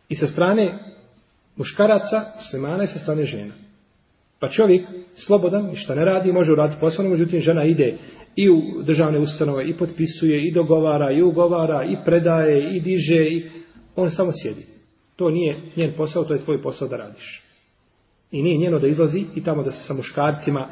[0.10, 0.80] I sa strane
[1.56, 3.54] muškaraca, muslimana i sa strane žena.
[4.40, 4.82] Pa čovjek
[5.26, 7.98] slobodan, ništa ne radi, može uraditi posao, međutim žena ide
[8.36, 13.52] i u državne ustanove, i potpisuje, i dogovara, i ugovara, i predaje, i diže, i
[13.96, 14.62] on samo sjedi.
[15.16, 17.44] To nije njen posao, to je tvoj posao da radiš.
[18.32, 20.68] I nije njeno da izlazi i tamo da se sa muškarcima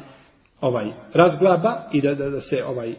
[0.62, 2.94] ovaj razglaba i da, da, da se ovaj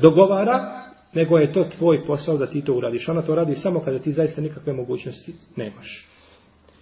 [0.00, 3.08] dogovara, nego je to tvoj posao da ti to uradiš.
[3.08, 6.08] Ona to radi samo kada ti zaista nikakve mogućnosti nemaš.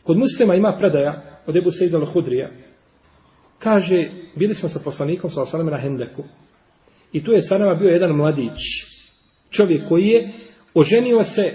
[0.02, 2.50] Kod muslima ima predaja od Ebu Sejda Hudrija.
[3.58, 6.24] Kaže, bili smo sa poslanikom sa osaleme na Hendeku.
[7.12, 8.58] I tu je sa nama bio jedan mladić.
[9.50, 10.32] Čovjek koji je
[10.74, 11.52] oženio se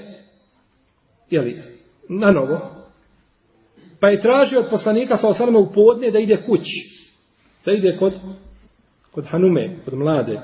[1.29, 1.63] jeli,
[2.09, 2.59] na novo.
[3.99, 7.01] Pa je tražio od poslanika sa osaleme u podne da ide kući.
[7.65, 8.13] Da ide kod,
[9.11, 10.39] kod Hanume, kod mlade.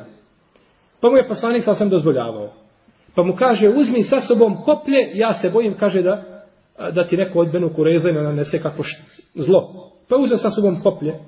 [1.01, 2.53] Pa mu je poslanik sa osaleme dozvoljavao.
[3.15, 6.37] Pa mu kaže, uzmi sa sobom koplje, ja se bojim, kaže da
[6.77, 7.71] da ti neko od Benu
[8.03, 8.83] ne nanese kako
[9.35, 9.91] zlo.
[10.09, 11.19] Pa uzeo sa sobom koplje.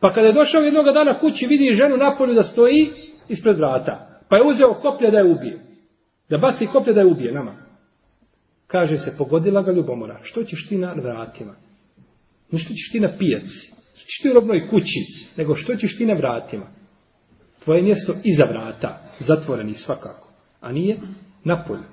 [0.00, 2.90] Pa kada je došao jednog dana kući, vidi ženu na polju da stoji
[3.28, 4.20] ispred vrata.
[4.28, 5.60] Pa je uzeo koplje da je ubije.
[6.30, 7.54] Da baci koplje da je ubije nama.
[8.66, 10.18] Kaže se, pogodila ga ljubomora.
[10.22, 11.54] Što ćeš ti na vratima?
[12.50, 13.79] Ne što ćeš ti na pijaci?
[14.10, 15.00] Što ćeš ti u robnoj kući?
[15.36, 16.66] Nego što ćeš ti na vratima?
[17.64, 18.98] Tvoje mjesto iza vrata.
[19.18, 20.28] Zatvoreni svakako.
[20.60, 20.98] A nije
[21.44, 21.84] na polju.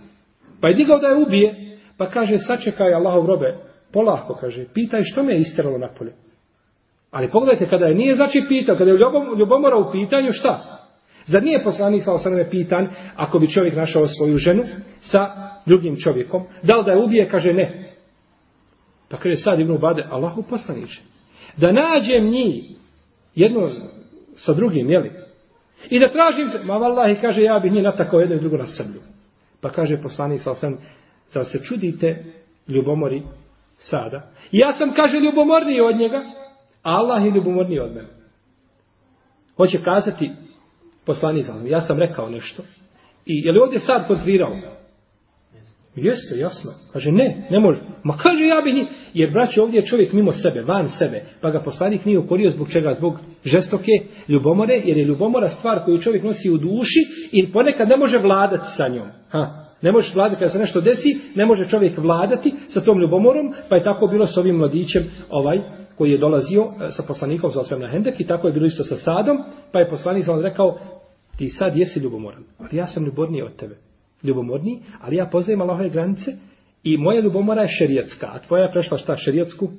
[0.62, 1.78] Pa je digao da je ubije.
[1.98, 3.58] Pa kaže, sačekaj Allahov robe,
[3.94, 6.14] polako, kaže, pitaj što me je isteralo napolje.
[7.12, 8.98] Ali pogledajte, kada je nije znači pitao, kada je
[9.40, 10.84] ljubomora u pitanju, šta?
[11.26, 14.64] Zar nije poslanik sa osaname pitan, ako bi čovjek našao svoju ženu
[15.02, 15.28] sa
[15.66, 17.94] drugim čovjekom, da li da je ubije, kaže ne.
[19.10, 21.02] Pa kaže sad Ibn Bade, Allahu poslaniče,
[21.58, 22.66] da nađem njih
[23.36, 23.72] jedno
[24.36, 25.12] sa drugim, jeli?
[25.90, 28.66] I da tražim se, ma vallahi, kaže, ja bih njih natakao jedno i drugo na
[28.66, 29.02] srlju.
[29.62, 30.78] Pa kaže poslanik sa osaname,
[31.30, 32.24] Zar se čudite
[32.68, 33.24] ljubomori
[33.78, 34.32] sada?
[34.52, 36.18] Ja sam, kaže, ljubomorniji od njega,
[36.84, 38.08] a Allah je ljubomorniji od mene.
[39.58, 40.32] Hoće kazati
[41.06, 42.64] poslanik ja sam rekao nešto.
[43.26, 44.77] I je li ovdje sad kontrirao?
[45.98, 46.72] Jeste, jasno.
[46.94, 47.80] Kaže, ne, ne može.
[48.04, 48.88] Ma kaže, ja bi njih.
[49.14, 51.22] Jer, braće, ovdje je čovjek mimo sebe, van sebe.
[51.42, 52.94] Pa ga poslanik nije ukorio zbog čega?
[52.94, 53.92] Zbog žestoke
[54.28, 54.74] ljubomore.
[54.74, 58.88] Jer je ljubomora stvar koju čovjek nosi u duši i ponekad ne može vladati sa
[58.88, 59.08] njom.
[59.30, 63.54] Ha, Ne možeš vladati kada se nešto desi, ne može čovjek vladati sa tom ljubomorom,
[63.70, 65.60] pa je tako bilo s ovim mladićem ovaj
[65.98, 68.84] koji je dolazio e, sa poslanikom za osvijem na Hendek i tako je bilo isto
[68.84, 69.38] sa Sadom,
[69.72, 70.80] pa je poslanik za rekao,
[71.38, 73.87] ti sad jesi ljubomoran, ali ja sam ljubomorniji od tebe.
[74.24, 76.32] Ljubomorniji, ali ja poznajem Allahove granice
[76.84, 79.70] i moja ljubomora je šerijatska, a tvoja je prešla šta šerijatsku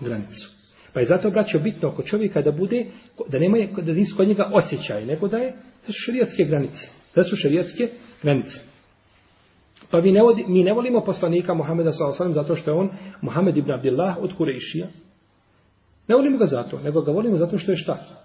[0.00, 0.48] granicu.
[0.92, 2.86] Pa je zato, braćo, bitno oko čovjeka da bude,
[3.28, 5.52] da nema, da nisu kod njega osjećaj, nego da je,
[5.86, 6.86] da su šerijatske granice.
[7.14, 7.88] Da su šerijatske
[8.22, 8.58] granice.
[9.90, 12.32] Pa mi ne, vodi, mi ne volimo poslanika Muhameda s.a.v.
[12.32, 14.86] zato što je on Muhammed ibn Abdillah od Kurešija.
[16.08, 18.21] Ne volimo ga zato, nego ga volimo zato što je šta?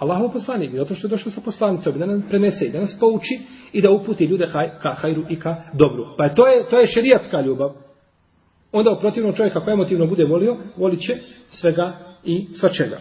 [0.00, 3.38] Allahov poslanik, zato što je došao sa poslanicom, da nam prenese i da nas pouči
[3.72, 6.04] i da uputi ljude haj, ka hajru i ka dobru.
[6.18, 7.72] Pa to je, to je šerijatska ljubav.
[8.72, 11.16] Onda u protivnom čovjek kako emotivno bude volio, volit će
[11.50, 11.92] svega
[12.24, 12.98] i svačega.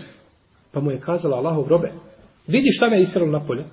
[0.74, 1.92] Pa mu je kazala Allahov robe,
[2.48, 3.66] vidi šta me je istralo na polje.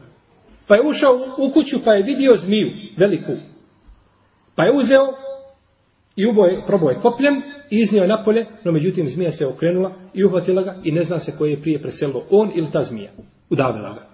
[0.69, 3.33] Pa je ušao u kuću pa je vidio zmiju, veliku,
[4.57, 5.07] Pa je uzeo
[6.17, 10.25] i uboje, probao je kopljem i iznio je napolje, no međutim zmija se okrenula i
[10.25, 13.11] uhvatila ga i ne zna se koje je prije preselilo, on ili ta zmija.
[13.51, 14.07] Udavila ga.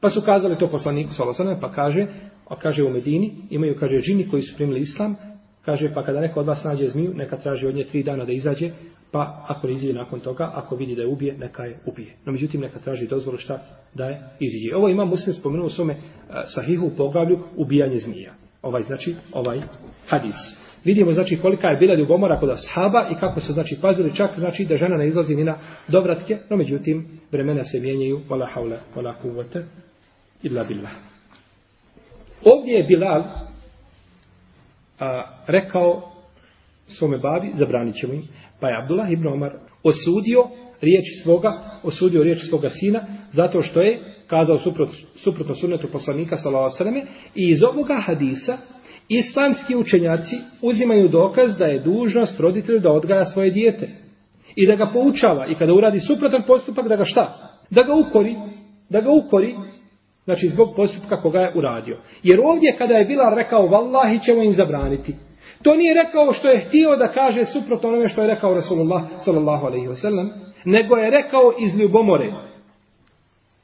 [0.00, 2.06] Pa su kazali to poslaniku Salosana, pa kaže,
[2.48, 5.16] a kaže u Medini, imaju, kaže, žini koji su primili islam,
[5.64, 8.32] kaže, pa kada neko od vas nađe zmiju, neka traži od nje tri dana da
[8.32, 8.70] izađe,
[9.10, 12.16] pa ako ne izađe nakon toga, ako vidi da je ubije, neka je ubije.
[12.24, 13.58] No međutim, neka traži dozvolu šta
[13.94, 14.76] da je izađe.
[14.76, 15.98] Ovo ima muslim spomenuo u svome eh,
[16.54, 18.32] sahihu u poglavlju ubijanje zmija
[18.64, 19.60] ovaj znači ovaj
[20.08, 20.36] hadis.
[20.84, 24.64] Vidimo znači kolika je bila ljubomora kod ashaba i kako su znači pazili čak znači
[24.64, 29.14] da žena ne izlazi ni na dobratke, no međutim vremena se mijenjaju wala haula wala
[29.22, 29.64] kuvvete
[30.42, 30.92] illa billah.
[32.44, 33.22] Ovdje je Bilal
[35.00, 36.12] a, rekao
[36.86, 38.22] svome babi, zabranit ćemo im,
[38.60, 40.44] pa je Abdullah ibn Omar osudio
[40.80, 43.00] riječ svoga, osudio riječ svoga sina,
[43.32, 48.58] zato što je kazao suprot, suprotno sunnetu poslanika sallallahu alejhi i iz ovoga hadisa
[49.08, 53.88] islamski učenjaci uzimaju dokaz da je dužnost roditelju da odgaja svoje dijete
[54.56, 57.50] i da ga poučava i kada uradi suprotan postupak da ga šta?
[57.70, 58.36] Da ga ukori,
[58.88, 59.54] da ga ukori
[60.24, 61.98] Znači zbog postupka koga je uradio.
[62.22, 65.14] Jer ovdje kada je bila rekao vallahi ćemo im zabraniti.
[65.62, 69.66] To nije rekao što je htio da kaže suprotno onome što je rekao Rasulullah sallallahu
[69.66, 70.26] alaihi ve sellem,
[70.64, 72.32] nego je rekao iz ljubomore.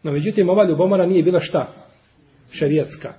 [0.02, 1.66] No međutim ova ljubomora nije bila šta?
[2.50, 3.12] Šerijatska.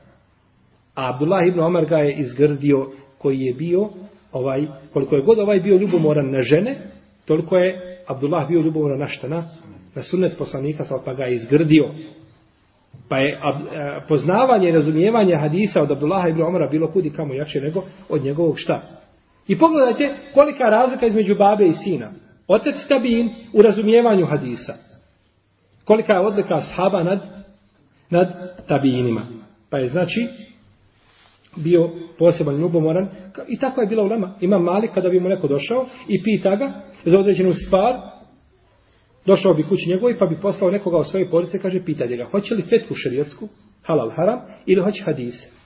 [0.95, 3.89] A Abdullah ibn Omar ga je izgrdio koji je bio
[4.31, 6.75] ovaj, koliko je god ovaj bio ljubomoran na žene,
[7.25, 9.27] toliko je Abdullah bio ljubomoran na šta?
[9.27, 9.43] Na,
[9.95, 11.91] na sunnet poslanika, pa ga je izgrdio.
[13.09, 17.33] Pa je a, a, poznavanje i razumijevanje hadisa od Abdullaha ibn Omara bilo kudi kamo
[17.33, 18.81] jače nego od njegovog šta.
[19.47, 22.11] I pogledajte kolika razlika između babe i sina.
[22.47, 24.73] Otec Tabin u razumijevanju hadisa.
[25.85, 27.19] Kolika je odlika sahaba nad,
[28.09, 28.27] nad
[28.67, 29.25] Tabinima.
[29.69, 30.27] Pa je znači
[31.55, 33.07] bio poseban ljubomoran
[33.47, 34.37] i tako je bila ulema.
[34.41, 37.95] Ima mali kada bi mu neko došao i pita ga za određenu stvar,
[39.25, 42.55] došao bi kući njegovi pa bi poslao nekoga u svoje porodice, kaže, pita ga, hoće
[42.55, 43.47] li fetvu šerijatsku,
[43.83, 45.60] halal haram, ili hoće hadise.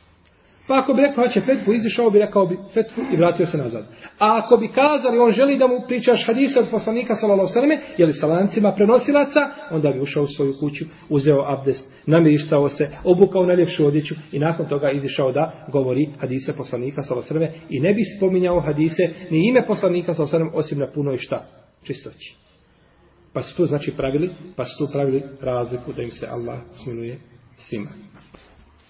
[0.67, 3.85] Pa ako bi rekao hoće fetvu, izišao bi, rekao bi fetvu i vratio se nazad.
[4.19, 8.13] A ako bi kazali, on želi da mu pričaš hadise od poslanika sallallahu sveme, jeli
[8.13, 9.39] sa lancima prenosilaca,
[9.71, 14.67] onda bi ušao u svoju kuću, uzeo abdest, namirisao se, obukao najljepšu odjeću i nakon
[14.67, 19.67] toga izišao da govori hadise poslanika sallallahu sveme, i ne bi spominjao hadise ni ime
[19.67, 21.45] poslanika sallallahu sveme, osim na punoj šta?
[21.83, 22.35] Čistoći.
[23.33, 27.17] Pa su tu znači pravili, pa su tu pravili razliku da im se Allah smiluje
[27.57, 27.89] svima.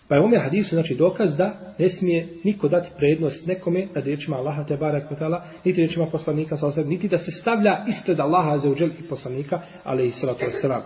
[0.07, 4.37] Pa je ome hadisu znači dokaz da ne smije niko dati prednost nekome nad riječima
[4.37, 8.57] Allaha te barek kotala, niti riječima poslanika sa osam, niti da se stavlja ispred Allaha
[8.57, 10.81] za uđel i poslanika, ali i salatu wasalam.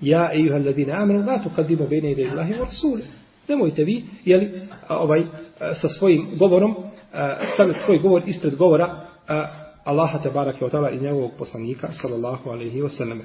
[0.00, 0.92] Ja ejuha juha ladine
[1.26, 3.02] la tu kadimu bene ide Allahi wa rasule.
[3.48, 5.22] Nemojte vi, jeli, ovaj,
[5.74, 6.74] sa svojim govorom,
[7.54, 9.06] stavljati svoj govor ispred govora
[9.84, 13.20] Allaha te barek kotala i njegovog poslanika, sallallahu alaihi wa sallam.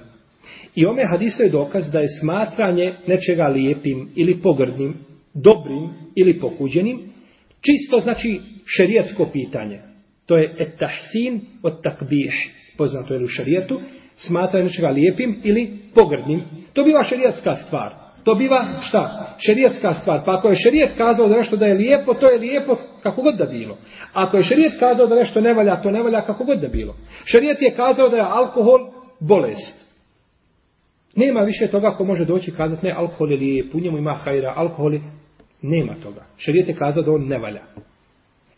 [0.76, 7.00] I ome hadisu je dokaz da je smatranje nečega lijepim ili pogrdnim dobrim ili pokuđenim,
[7.62, 8.40] čisto znači
[8.78, 9.80] šerijatsko pitanje.
[10.26, 12.34] To je etahsin od takbih,
[12.78, 13.80] poznato je u šerijetu,
[14.16, 16.44] smatra nečega lijepim ili pogrdnim.
[16.74, 17.92] To biva šerijatska stvar.
[18.24, 19.36] To biva šta?
[19.46, 20.20] Šerijatska stvar.
[20.26, 23.36] Pa ako je šerijet kazao da nešto da je lijepo, to je lijepo kako god
[23.38, 23.78] da bilo.
[24.14, 26.96] Ako je šerijet kazao da nešto ne valja, to ne valja kako god da bilo.
[27.26, 28.80] Šerijet je kazao da je alkohol
[29.20, 29.82] bolest.
[31.16, 34.54] Nema više toga ko može doći kazati ne, alkohol je lijep, u njemu ima hajra,
[34.56, 35.02] alkohol je
[35.62, 36.26] Nema toga.
[36.38, 37.62] Šarijet je kazao da on ne valja.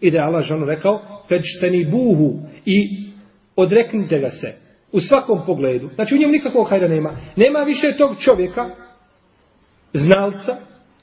[0.02, 3.08] I da je Allah žanu rekao, fečteni buhu i
[3.56, 4.54] odreknite ga se
[4.92, 5.90] u svakom pogledu.
[5.96, 7.18] Znači u njemu nikakvog hajra nema.
[7.36, 8.70] Nema više tog čovjeka,
[9.94, 10.56] znalca,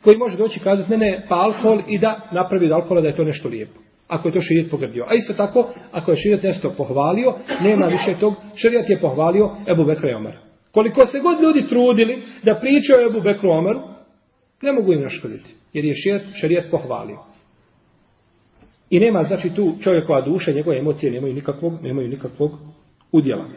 [0.03, 3.09] koji može doći i kazati, ne, ne, pa alkohol i da napravi od alkohola da
[3.09, 3.81] je to nešto lijepo.
[4.09, 5.05] Ako je to širijet pogrdio.
[5.09, 9.85] A isto tako, ako je širijet nešto pohvalio, nema više tog, širijet je pohvalio Ebu
[9.85, 10.37] Bekra i Omer.
[10.73, 13.81] Koliko se god ljudi trudili da pričaju o Ebu Bekru Omeru,
[14.63, 17.19] ne mogu im naškoditi jer je šerijat, šerijat pohvalio.
[18.91, 22.59] I nema znači tu čovjekova duša, njegove emocije nemaju nikakvog, nemaju nikakvog
[23.13, 23.49] udjela.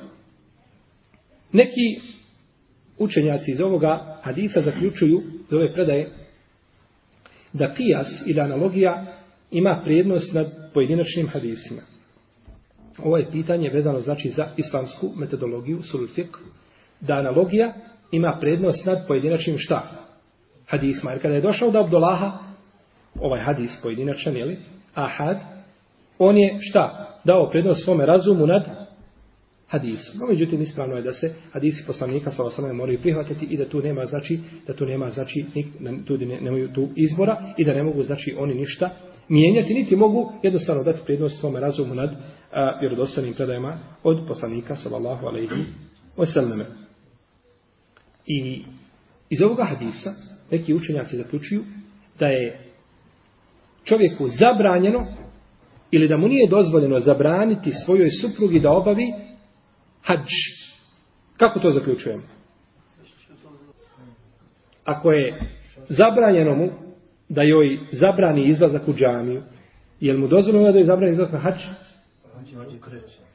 [1.52, 2.02] Neki
[2.98, 6.12] učenjaci iz ovoga hadisa zaključuju iz ove predaje
[7.54, 9.06] da kijas ili analogija
[9.52, 11.82] ima prijednost nad pojedinačnim hadisima.
[12.98, 16.38] Ovo je pitanje vezano znači za islamsku metodologiju, sulfik,
[17.02, 17.74] da analogija
[18.12, 20.03] ima prednost nad pojedinačnim šta?
[20.74, 21.12] Hadisma.
[21.12, 22.38] Jer kada je došao do Abdullaha,
[23.20, 24.58] ovaj hadis pojedinačan, jeli,
[24.94, 25.38] ahad,
[26.20, 27.20] on je šta?
[27.24, 28.64] Dao prednost svome razumu nad
[29.68, 30.14] hadisom.
[30.20, 33.82] No, međutim, ispravno je da se hadisi poslanika sa osama moraju prihvatiti i da tu
[33.82, 35.46] nema, znači, da tu nema, znači,
[36.06, 38.90] tu ne, nemaju tu izbora i da ne mogu, znači, oni ništa
[39.30, 42.10] mijenjati, niti mogu jednostavno dati prednost svome razumu nad
[42.54, 45.66] a, vjerodostanim predajama od poslanika, sallallahu alaihi
[46.18, 46.64] wasallam.
[48.28, 48.64] I
[49.30, 50.10] iz ovoga hadisa,
[50.54, 51.62] neki učenjaci zaključuju
[52.20, 52.60] da je
[53.84, 55.06] čovjeku zabranjeno
[55.92, 59.14] ili da mu nije dozvoljeno zabraniti svojoj suprugi da obavi
[60.04, 60.28] hađ.
[61.38, 62.24] Kako to zaključujemo?
[64.86, 65.40] Ako je
[65.90, 66.70] zabranjeno mu
[67.30, 69.42] da joj zabrani izlazak u džamiju,
[70.00, 71.62] je li mu dozvoljeno da joj zabrani izlazak na hađ?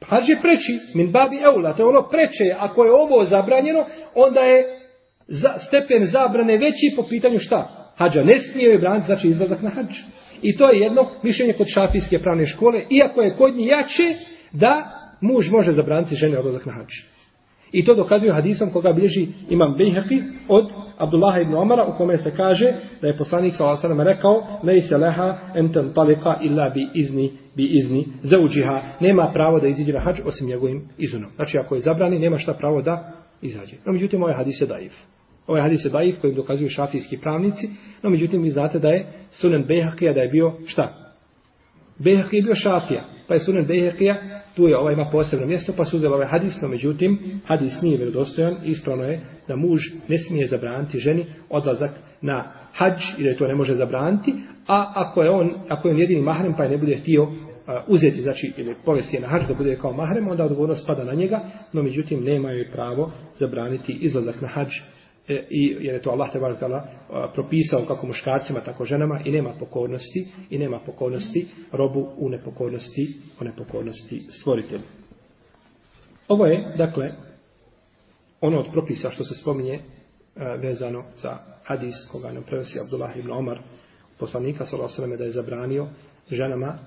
[0.05, 3.85] Hađ je preći, min babi eula, to je ono preče, ako je ovo zabranjeno,
[4.15, 4.78] onda je
[5.29, 7.91] za, stepen zabrane veći po pitanju šta?
[7.95, 9.95] Hadža ne smije joj braniti, znači izlazak na hadž.
[10.41, 14.13] I to je jedno mišljenje kod šafijske pravne škole, iako je kod njih jače
[14.51, 16.93] da muž može zabraniti žene odlazak na hadž.
[17.71, 22.31] I to dokazuju hadisom koga bilježi imam Bejheqi od Abdullah ibn Omara u kome se
[22.35, 24.03] kaže da je poslanik s.a.v.
[24.03, 28.81] rekao Lejse leha enten talika illa bi izni bi izni zauđiha.
[28.99, 31.31] Nema pravo da iziđe na hađ osim njegovim izunom.
[31.35, 33.11] Znači ako je zabrani nema šta pravo da
[33.41, 33.75] izađe.
[33.85, 34.93] No međutim ovaj hadis je daif.
[35.49, 37.67] Ovaj hadis je daif kojim dokazuju šafijski pravnici,
[38.03, 41.13] no međutim vi znate da je sunen Behakija da je bio šta?
[41.99, 45.85] Behakija je bio šafija, pa je sunen Behakija, tu je ovaj ima posebno mjesto, pa
[45.85, 49.79] su uzeli ovaj hadis, no međutim, hadis nije vjerodostojan, ispravno je da muž
[50.09, 51.91] ne smije zabraniti ženi odlazak
[52.21, 54.33] na hađ, i da je to ne može zabraniti,
[54.67, 57.29] a ako je on, ako je on jedini mahrem, pa je ne bude htio uh,
[57.87, 61.13] uzeti, znači, ili povesti je na hađ da bude kao mahrem, onda odgovornost spada na
[61.13, 61.39] njega,
[61.73, 64.69] no međutim, nema joj pravo zabraniti izlazak na hađ
[65.29, 66.87] E, i jer je to Allah te barakala
[67.33, 73.07] propisao kako muškarcima tako ženama i nema pokornosti i nema pokornosti robu u nepokornosti
[73.41, 74.81] u nepokornosti stvoritelju.
[76.27, 77.11] Ovo je dakle
[78.41, 79.79] ono od propisa što se spominje e,
[80.57, 83.59] vezano za hadis koga nam prenosi Abdullah ibn Omar
[84.19, 85.87] poslanika sallallahu alejhi da je zabranio
[86.31, 86.79] ženama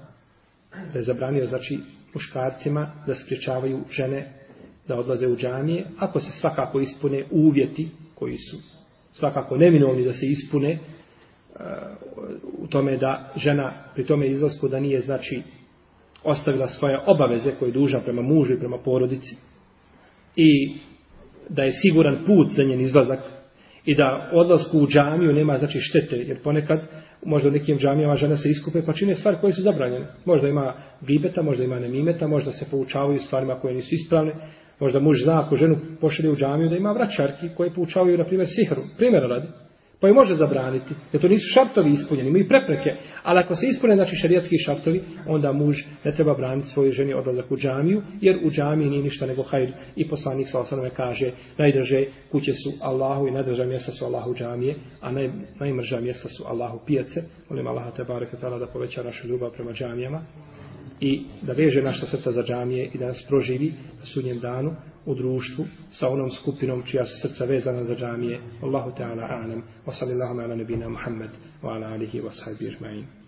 [0.93, 1.79] da je zabranio znači
[2.15, 4.33] muškarcima da spriječavaju žene
[4.89, 7.89] da odlaze u džamije ako se svakako ispune uvjeti
[8.23, 8.57] koji su
[9.13, 10.79] svakako neminovni da se ispune e,
[12.59, 15.43] u tome da žena pri tome izlasku da nije znači
[16.25, 19.37] ostavila svoje obaveze koje je duža prema mužu i prema porodici.
[20.37, 20.77] I
[21.49, 23.21] da je siguran put za njen izlazak
[23.85, 26.81] i da odlasku u džamiju nema znači štete jer ponekad
[27.25, 30.07] možda u nekim džamijama žena se iskupe pa čine stvari koje su zabranjene.
[30.25, 34.35] Možda ima gibeta, možda ima nemimeta možda se poučavaju stvarima koje nisu ispravne.
[34.83, 38.49] Možda muž zna ako ženu pošalje u džamiju da ima vraćarki koje poučavaju, na primjer,
[38.49, 38.83] sihru.
[38.97, 39.49] Primjera radi.
[40.01, 40.95] Pa je može zabraniti.
[41.13, 42.91] Jer to nisu šartovi ispunjeni, imaju prepreke.
[43.23, 47.51] Ali ako se ispune, znači šarijatski šartovi, onda muž ne treba braniti svoje ženi odlazak
[47.51, 49.73] u džamiju, jer u džamiji nije ništa nego hajr.
[49.97, 54.75] I poslanik sa osanove kaže, najdrže kuće su Allahu i najdrža mjesta su Allahu džamije,
[55.01, 55.31] a naj,
[55.61, 57.23] najmrža mjesta su Allahu pijace.
[57.51, 60.23] Molim Allaha te bareke da poveća našu ljubav prema džamijama
[61.03, 64.75] i da veže naša srca za džamije i da nas proživi na sudnjem danu
[65.07, 68.41] u društvu sa onom skupinom čija su srca vezana za džamije.
[68.63, 69.63] Allahu Teala a'lam.
[69.87, 71.31] Wa sallallahu ala nabina Muhammad
[71.63, 73.05] wa ala alihi wa sahbihi ajma'in.